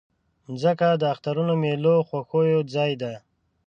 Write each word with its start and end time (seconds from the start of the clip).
مځکه 0.49 0.89
د 1.01 1.03
اخترونو، 1.13 1.53
میلو، 1.63 1.95
خوښیو 2.07 2.59
ځای 2.73 2.91
ده. 3.01 3.13